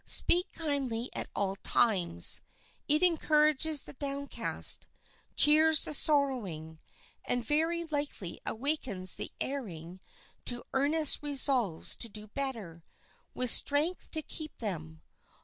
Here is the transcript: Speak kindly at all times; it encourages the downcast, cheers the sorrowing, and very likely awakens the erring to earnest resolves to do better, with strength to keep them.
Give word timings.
Speak 0.03 0.51
kindly 0.51 1.11
at 1.13 1.29
all 1.35 1.55
times; 1.57 2.41
it 2.87 3.03
encourages 3.03 3.83
the 3.83 3.93
downcast, 3.93 4.87
cheers 5.35 5.85
the 5.85 5.93
sorrowing, 5.93 6.79
and 7.23 7.45
very 7.45 7.83
likely 7.85 8.39
awakens 8.43 9.13
the 9.13 9.31
erring 9.39 9.99
to 10.45 10.63
earnest 10.73 11.21
resolves 11.21 11.95
to 11.97 12.09
do 12.09 12.25
better, 12.25 12.83
with 13.35 13.51
strength 13.51 14.09
to 14.09 14.23
keep 14.23 14.57
them. 14.57 15.03